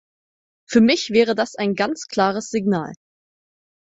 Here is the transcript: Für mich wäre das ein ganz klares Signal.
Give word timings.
Für 0.67 0.81
mich 0.81 1.11
wäre 1.11 1.35
das 1.35 1.53
ein 1.53 1.75
ganz 1.75 2.07
klares 2.07 2.49
Signal. 2.49 2.93